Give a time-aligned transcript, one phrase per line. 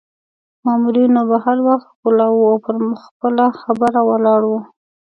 [0.65, 4.59] مامورینو به هر وخت غولاوه او پر خپله خبره ولاړ وو.